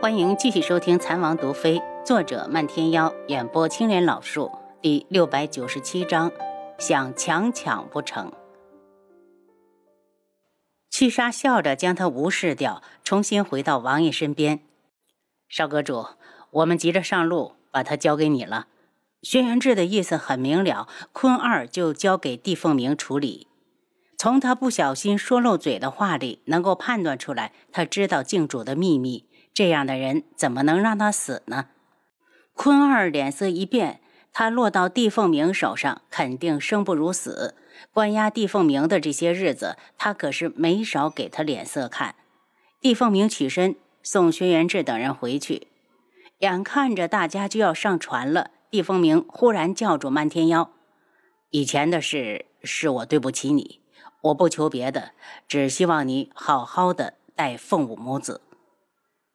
[0.00, 6.32] 欢迎继续收听《残王毒妃》，作者漫天妖，演播青莲老树，第六百九十七章，
[6.78, 8.32] 想强抢不成。
[10.88, 14.60] 七杀笑着将他无视掉，重新回到王爷身边。
[15.50, 16.06] 少阁主，
[16.50, 18.68] 我们急着上路，把他交给你了。
[19.20, 23.48] 轩辕志的意思很明了，坤二就交给帝凤鸣处理。
[24.16, 29.26] 从他不小心说漏嘴的话里，能够判断出来，他知道靖主的秘密。
[29.60, 31.66] 这样的人怎么能让他死呢？
[32.54, 34.00] 坤二脸色一变，
[34.32, 37.54] 他落到帝凤鸣手上，肯定生不如死。
[37.92, 42.14] 关押帝凤鸣的这些日子，他可是没少给他脸色看。
[42.80, 45.66] 帝凤鸣起身送轩辕志等人回去，
[46.38, 50.70] 眼看着大家就要上船了，帝凤鸣忽然叫住漫天妖
[51.52, 53.80] ：“以前的事是我对不起你，
[54.22, 55.10] 我不求别的，
[55.46, 58.40] 只希望你好好的待凤舞母子。”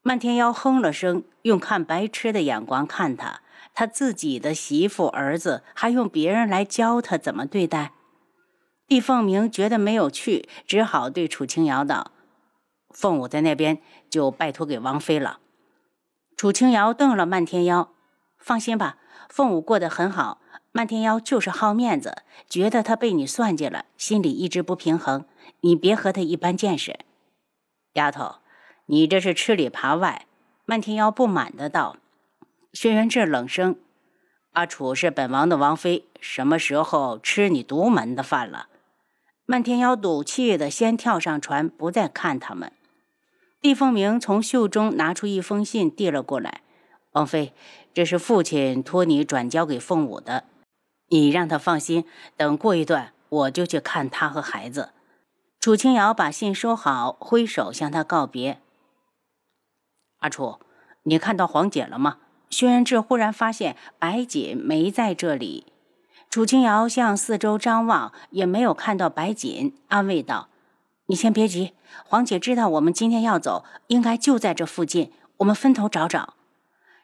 [0.08, 3.42] 漫天妖哼了声，用看白痴的眼光看他。
[3.74, 7.94] 他自己的媳妇儿子还用别人来教他怎么对待。
[8.88, 12.12] 帝凤鸣觉得没有趣，只好对楚清瑶道
[12.94, 15.40] ：“凤舞在那边，就拜托给王妃了。”
[16.38, 17.90] 楚清瑶瞪了漫天妖
[18.38, 20.40] ：“放心吧，凤舞过得很好。
[20.72, 25.26] 漫天妖就是好面子，觉得他被你算计了，心里一直不平衡。
[25.62, 27.00] 你别和他一般见识，
[27.94, 28.36] 丫头。”
[28.88, 30.28] 你这是吃里扒外！
[30.66, 31.98] 漫天妖不满的道。
[32.72, 33.78] 轩辕志冷声
[34.54, 38.68] ：“阿楚是本王的王妃，什么时候吃你独门的饭了？”
[39.48, 42.72] 漫天妖赌气的先跳上船，不再看他们。
[43.62, 46.62] 厉凤鸣从袖中拿出一封信，递了过来
[47.14, 47.54] ：“王妃，
[47.92, 50.44] 这是父亲托你转交给凤舞的，
[51.10, 52.06] 你让他放心。
[52.38, 54.90] 等过一段，我就去看他和孩子。”
[55.60, 58.60] 楚清瑶把信收好，挥手向他告别。
[60.26, 60.58] 阿楚，
[61.04, 62.18] 你看到黄姐了吗？
[62.50, 65.68] 轩辕志忽然发现白锦没在这里。
[66.32, 70.50] 楚清瑶向四周张望，也没有看到白锦，安慰道
[71.06, 71.74] ：“你先别急，
[72.08, 75.12] 黄姐知道我们今天要走，应该就在这附近。
[75.38, 76.34] 我们分头找找。”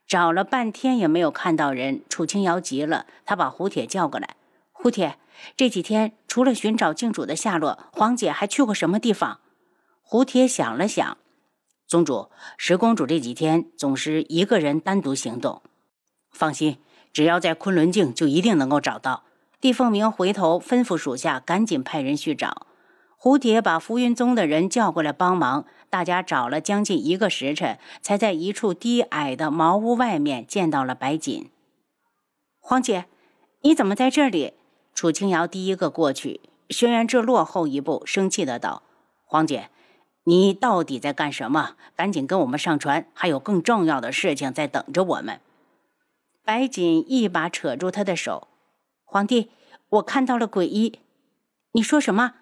[0.07, 4.35] 找了半天也没有看到人，楚清瑶急了，他把胡铁叫过来
[4.73, 5.19] ：“胡铁，
[5.55, 9.39] 这几天除了寻找靖主的下落，黄姐还去过什么地方？”
[10.01, 11.17] 胡铁想了想。
[11.91, 15.61] 宗主，十公主这几天总是一个人单独行动。
[16.31, 16.77] 放心，
[17.11, 19.23] 只要在昆仑镜，就一定能够找到。
[19.59, 22.65] 帝凤鸣回头吩咐属下赶紧派人去找。
[23.19, 31.49] 蝴蝶把浮云宗的人叫过来帮忙，大家找了将近一个时辰，才在一处低矮的茅屋外面见到了白锦。
[32.61, 33.07] 黄姐，
[33.63, 34.53] 你怎么在这里？
[34.93, 38.83] 楚清瑶第一个过去，轩辕志落后一步，生气的道
[39.27, 39.69] ：“黄姐。”
[40.23, 41.75] 你到底在干什么？
[41.95, 45.39] 赶紧跟我们上船，还有更重要的事情在等着我们。
[46.43, 48.47] 白锦一把扯住他的手
[49.03, 49.49] ：“皇帝，
[49.89, 50.99] 我看到了鬼医。”
[51.73, 52.33] 你说什么？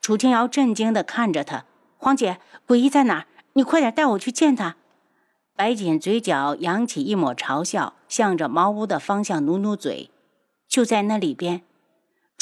[0.00, 1.64] 楚清瑶震惊地看着他
[1.98, 3.26] ：“皇姐，鬼医在哪？
[3.52, 4.76] 你快点带我去见他。”
[5.56, 10.10] 白锦嘴角扬起一抹嘲笑，向着茅屋的方向努努嘴
[10.68, 11.62] ：“就在那里边。”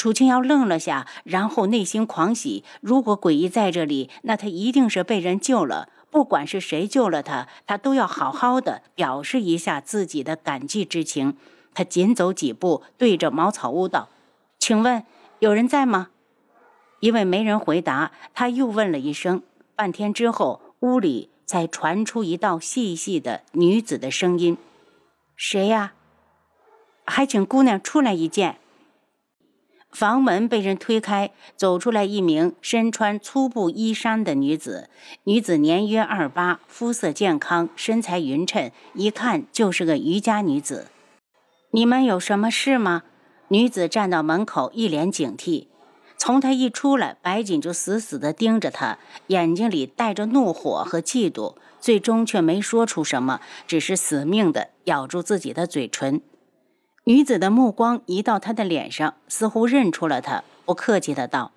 [0.05, 2.63] 楚清瑶愣了下，然后内心狂喜。
[2.79, 5.89] 如果鬼医在这里，那他一定是被人救了。
[6.11, 11.37] 不管是谁救了他，他都要好好的表示一下自己的感激之情。
[11.73, 14.09] 他紧走几步，对着茅草屋道
[14.59, 15.03] ：“请问
[15.39, 16.09] 有人在吗？”
[17.01, 19.41] 因为没人回答，他又问了一声。
[19.75, 24.55] 半天之后，屋里才传出一道细细的女子的声音
[25.35, 25.93] ：“谁呀？
[27.05, 28.59] 还请姑娘出来一见。”
[29.91, 34.89] 房门被人推开，走出来一名身穿粗布衣衫的女子。
[35.23, 40.87] 女子年约二八，肤色健康，身材匀称，一看就是个渔家女子。
[41.71, 43.03] 你们有什么事吗？
[43.47, 45.67] 女子站到门口，一脸警惕。
[46.17, 48.97] 从她一出来，白锦就死死地盯着她，
[49.27, 56.21] 眼睛里带着怒火和嫉妒，最终却没说出什么，只是死命地咬住自己的嘴唇。
[57.07, 61.51] 女子的目光移到他的脸上，似乎认出了他，不客气的道：“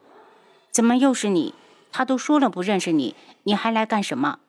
[0.70, 1.54] 怎么又是你？
[1.90, 3.14] 他都说了不认识你，
[3.44, 4.40] 你还来干什么？”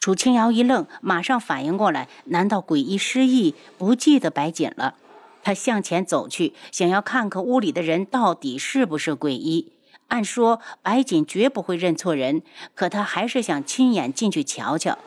[0.00, 4.96] 楚清瑶一愣，马上反应过来，难道诡异失忆，不记得白锦了？
[5.44, 9.74] 他向前走去，想要看看屋里的人到底是不是诡异。
[10.08, 12.42] 按说白锦绝不会认错人，
[12.74, 14.98] 可他还是想亲眼进去瞧瞧。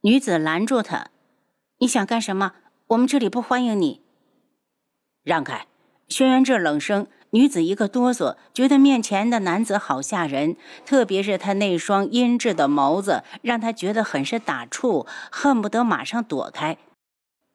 [0.00, 1.06] 女子拦住他
[1.78, 2.54] ：“你想干什么？
[2.88, 3.99] 我们这里不欢迎你。”
[5.22, 5.66] 让开！
[6.08, 16.78] 轩辕志冷声，女子一个哆嗦，觉得面前的男子好吓人，特别是他那双阴鸷的眸子，让她觉得很是打怵，恨不得马上躲开。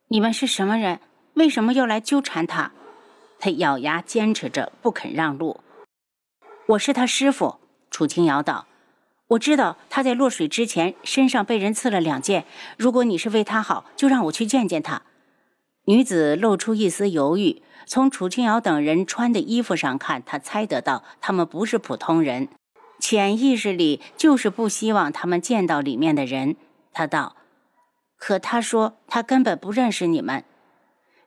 [0.07, 0.99] 你们是什么人？
[1.33, 2.71] 为什么又来纠缠他？
[3.39, 5.59] 他咬牙坚持着不肯让路。
[6.67, 7.59] 我是他师傅，
[7.91, 8.67] 楚清瑶道。
[9.27, 12.45] 我知道他在落水之前身上被人刺了两剑。
[12.77, 15.01] 如果你是为他好，就让我去见见他。
[15.85, 17.61] 女子露出一丝犹豫。
[17.87, 22.47] 从楚清瑶等人穿的衣服上看，她猜得到他们不是普通人，
[22.99, 26.55] 潜意识里就是不希望他们见到里面的人。
[26.91, 27.35] 她道
[28.17, 30.43] ：“可他说他根本不认识你们。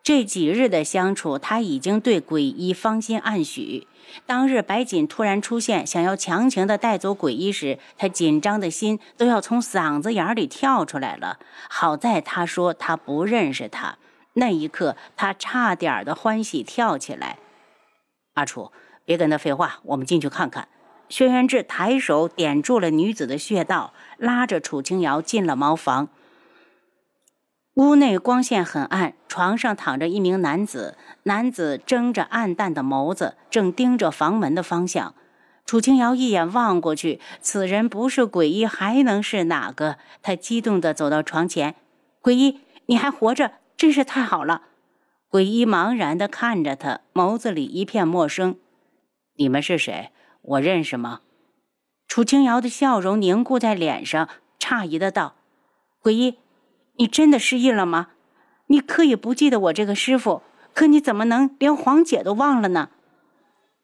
[0.03, 3.87] 这几日的相处，他已经对鬼医芳心暗许。
[4.27, 11.39] 当日白锦突然出现，想要强行的带走鬼医时，他紧张的心都要从嗓子眼里跳出来了。
[11.69, 13.99] 好在他说他不认识他。”
[14.39, 17.39] 那一刻，他差点儿的欢喜跳起来。
[18.35, 18.71] 阿楚，
[19.05, 20.69] 别跟他废话，我们进去看看。
[21.09, 26.09] 轩辕志抬手点住了女子的穴道，拉着楚清瑶进了茅房。
[27.75, 35.15] 屋内光线很暗，床上躺着一名男子，男子睁着暗淡的眸子，正盯着房门的方向。
[35.65, 39.97] 楚清瑶一眼望过去，此人不是鬼医，还能是哪个？
[40.23, 41.75] 他激动地走到床前
[42.21, 44.63] ：“鬼医，你还活着！”真是太好了！
[45.29, 48.59] 鬼医茫然地看着他，眸子里一片陌生。
[49.37, 50.11] 你们是谁？
[50.43, 51.21] 我认识吗？
[52.09, 54.29] 楚清瑶的笑容凝固在脸上，
[54.59, 55.37] 诧异的道
[56.03, 56.39] ：“鬼医，
[56.97, 58.09] 你真的失忆了吗？
[58.67, 60.43] 你可以不记得我这个师傅，
[60.75, 62.91] 可你怎么能连黄姐都忘了呢？”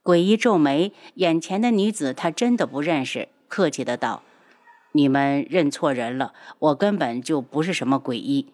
[0.03, 4.25] 鬼医皱眉，眼前的女子他真的不认识，客气的道
[4.91, 8.49] ：“你们认错人了，我根本就不是什么鬼医。”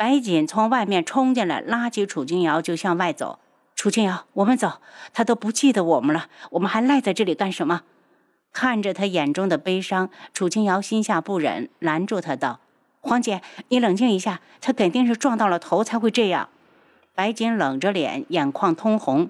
[0.00, 3.38] 白锦从外面冲进来，拉起楚清瑶就向外走。
[3.76, 4.80] 楚清瑶，我们走，
[5.12, 7.82] 他都不记得我们了，我们还赖在这里干什么？
[8.50, 12.60] 看着他眼中的悲伤，楚清瑶心下不忍，拦住他道
[13.02, 16.48] ：“黄姐，你冷静一下，他肯定是撞到了头才会这样。”
[17.14, 19.28] 白锦冷着脸，眼眶通红。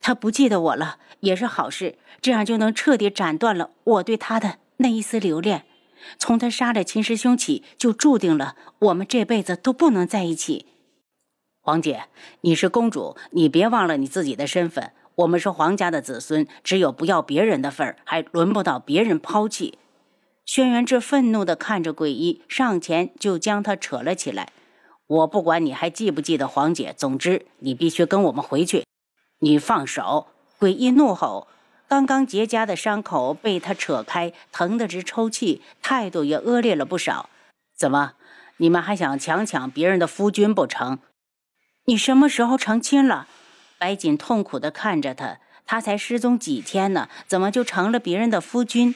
[0.00, 5.64] 他不记得我了，也是好事，这样就能彻底斩断了我对他的那一丝留恋。
[6.18, 10.66] 从他杀了秦师兄起，就注定了我们这辈子都不能在一起。
[11.60, 12.04] 黄姐，
[12.42, 14.92] 你是公主，你别忘了你自己的身份。
[15.16, 19.78] 我们是皇家的子孙，只有不要别人的份儿，还轮不到别人抛弃。
[20.44, 24.52] 轩辕志愤怒地看着鬼医，上前就将他扯了起来。
[25.06, 28.84] 我不管你还记不记得黄姐，总之你必须跟我们回去。
[29.40, 30.28] 你放手！
[30.58, 31.48] 鬼医怒吼。
[31.88, 37.30] 刚刚结痂的伤口被他扯开，疼得直抽泣，态度也恶劣了不少。
[37.74, 38.12] 怎么，
[38.58, 40.98] 你们还想强抢别人的夫君不成？
[41.86, 43.26] 你什么时候成亲了？
[43.78, 48.94] 白锦痛苦地看着他，他才失踪几天呢，怎么就成了别人的夫君？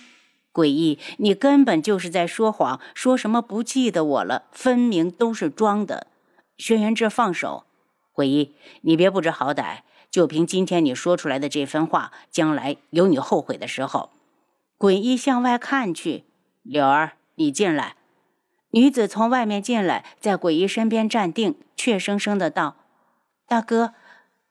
[0.52, 6.08] 诡异，你根本就是在说谎，说什么不记得我了，分明都是装的。
[6.58, 7.64] 轩辕志放手，
[8.14, 9.78] 诡异，你别不知好歹。
[10.12, 14.10] 就凭今天你说出来的这番话，将来有你后悔的时候。
[14.76, 16.24] 鬼医向外看去，
[16.62, 17.96] 柳儿，你进来。
[18.72, 22.76] 女子从外面进来，在鬼医身边站定，怯生生的道
[23.48, 23.94] ：“大哥，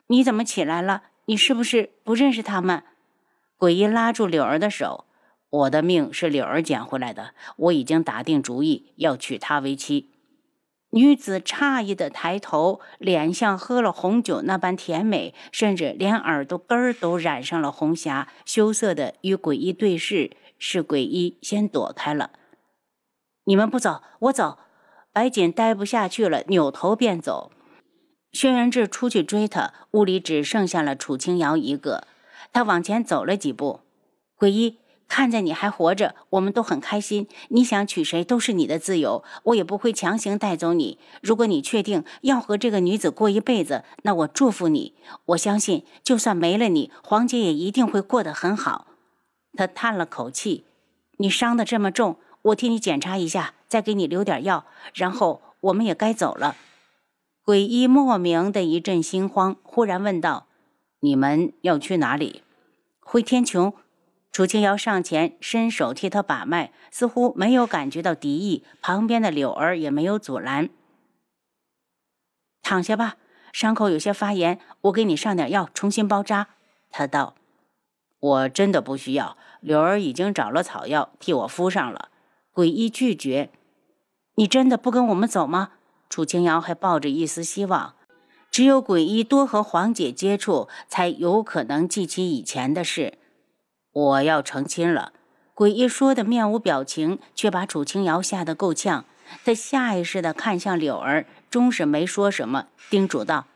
[0.08, 1.04] 你怎么起来了？
[1.26, 2.82] 你是不是不认识他们？”
[3.56, 5.04] 鬼医拉住柳儿的手
[5.48, 10.10] ：“我的命是柳儿捡回来的，我已经打定主意要娶她为妻。”
[10.94, 20.30] 女子诧异的抬头，脸像喝了红酒那般甜美，甚至连耳朵根儿都染上了红霞，羞涩的与鬼医对视。
[20.58, 22.30] 是鬼医先躲开了。
[23.44, 24.58] 你们不走，我走。
[25.12, 27.50] 白锦待不下去了，扭头便走。
[28.30, 32.06] 轩辕志出去追他，屋里只剩下了楚清瑶一个。
[32.52, 33.80] 他往前走了几步，
[34.36, 34.78] 鬼医。
[35.12, 37.28] 看在你还活着，我们都很开心。
[37.50, 40.98] 你想娶谁都是你的自由，我也不会强行带走你。
[41.20, 44.94] 如果你确定要和这个女子过一辈子，那我祝福你。
[45.26, 48.86] 我相信，就算没了你，黄姐也一定会过得很好。
[49.52, 50.64] 他叹了口气
[51.20, 54.64] ：“你伤得这么重，我替你检查一下，再给你留点药，
[54.94, 56.56] 然后我们也该走了。”
[57.44, 60.46] 鬼医莫名的一阵心慌，忽然问道
[61.00, 62.40] ：“你们要去哪里？”
[63.04, 63.74] 回天穹。
[64.32, 68.64] 楚清瑶上前伸手替他把脉，似乎没有感觉到敌意。
[68.80, 70.70] 旁边的柳儿也没有阻拦。
[72.62, 73.16] 躺下吧，
[73.52, 76.48] 伤口有些发炎，我给你上点药，重新包扎。
[76.90, 77.34] 他道
[78.20, 82.08] ：“我真的不需要。”柳儿已经找了草药替我敷上了。
[82.52, 83.50] 鬼医拒绝
[84.36, 85.72] ：“你真的不跟我们走吗？”
[86.08, 87.94] 楚清瑶还抱着一丝希望。
[88.50, 93.18] 只有鬼医多和黄姐接触，才有可能记起以前的事。
[93.92, 95.12] 我要成亲了。
[95.54, 99.04] 鬼医说的面无表情，却把楚清瑶吓得够呛。
[99.44, 103.46] 他下意识地看向柳儿，终是没说什么，叮嘱道：“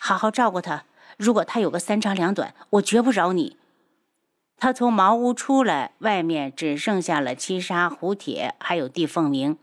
[0.00, 0.84] 好好照顾他。
[1.16, 3.58] 如果他有个三长两短，我绝不饶你。”
[4.58, 9.56] 他从茅屋出来，外面只剩下了七杀、胡铁，还有帝凤鸣。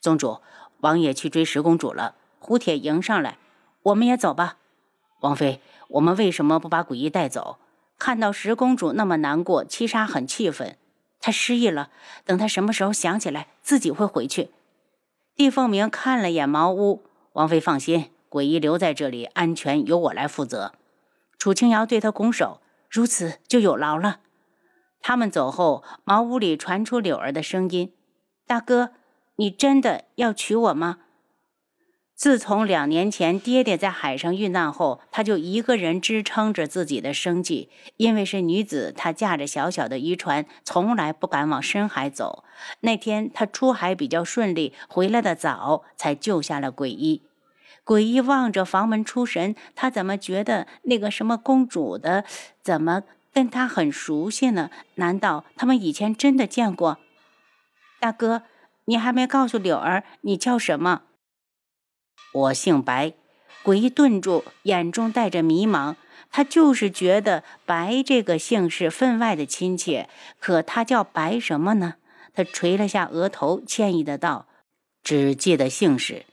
[0.00, 0.40] 宗主，
[0.80, 2.16] 王爷去追十公主了。
[2.38, 3.38] 胡铁迎上来，
[3.84, 4.58] 我们也走吧。
[5.20, 7.58] 王妃，我们为什么不把鬼医带走？
[8.02, 10.76] 看到十公主那么难过，七杀很气愤。
[11.20, 11.90] 他失忆了，
[12.24, 14.50] 等他什么时候想起来，自己会回去。
[15.36, 17.04] 帝凤鸣看了眼茅屋，
[17.34, 20.72] 王妃放心，鬼医留在这里，安全由我来负责。
[21.38, 24.18] 楚清瑶对他拱手，如此就有劳了。
[25.00, 27.92] 他们走后，茅屋里传出柳儿的声音
[28.48, 28.90] ：“大哥，
[29.36, 30.98] 你真的要娶我吗？”
[32.22, 37.68] 自从两年前爹爹在海上遇难后，她就一个人支撑着自己的生计。
[37.96, 42.44] 因为是女子，她驾着小小的渔船，从来不敢往深海走。
[42.82, 47.22] 那天她出海比较顺利，回来的早，才救下了鬼医。
[47.82, 52.22] 鬼医望着房门出神，他怎么觉得那个什么公主的，
[52.62, 53.02] 怎么
[53.34, 54.70] 跟他很熟悉呢？
[54.94, 56.98] 难道他们以前真的见过？
[57.98, 58.42] 大哥，
[58.84, 61.02] 你还没告诉柳儿你叫什么？
[62.32, 63.12] 我姓白，
[63.62, 65.96] 鬼医顿住，眼中带着迷茫。
[66.30, 70.08] 他就是觉得白这个姓氏分外的亲切，
[70.40, 71.96] 可他叫白什么呢？
[72.32, 74.46] 他垂了下额头，歉意的道
[75.04, 76.24] ：“只记得姓氏。”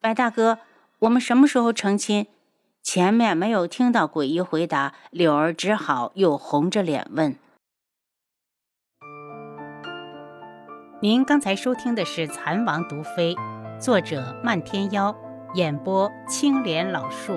[0.00, 0.60] 白大哥，
[1.00, 2.26] 我们什么时候成亲？
[2.82, 7.36] 前面没有听到鬼医回答，柳儿只好又红着脸问
[11.02, 13.34] ：“您刚才收听的是《蚕王毒妃》。
[13.80, 15.16] 作者：漫天妖，
[15.54, 17.32] 演播：青莲老树。